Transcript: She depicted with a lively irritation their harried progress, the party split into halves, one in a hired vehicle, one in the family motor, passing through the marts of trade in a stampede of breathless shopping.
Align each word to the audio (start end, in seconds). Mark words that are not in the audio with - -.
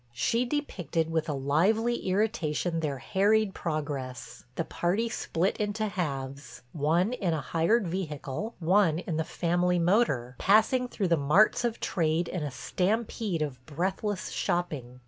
She 0.13 0.45
depicted 0.45 1.11
with 1.11 1.29
a 1.29 1.33
lively 1.33 2.07
irritation 2.09 2.79
their 2.79 2.97
harried 2.97 3.53
progress, 3.53 4.45
the 4.55 4.63
party 4.65 5.07
split 5.09 5.57
into 5.57 5.85
halves, 5.85 6.63
one 6.73 7.13
in 7.13 7.35
a 7.35 7.41
hired 7.41 7.87
vehicle, 7.87 8.55
one 8.57 8.97
in 8.97 9.17
the 9.17 9.23
family 9.23 9.77
motor, 9.77 10.37
passing 10.39 10.87
through 10.87 11.09
the 11.09 11.17
marts 11.17 11.63
of 11.63 11.79
trade 11.79 12.27
in 12.27 12.41
a 12.41 12.49
stampede 12.49 13.43
of 13.43 13.63
breathless 13.67 14.29
shopping. 14.29 14.99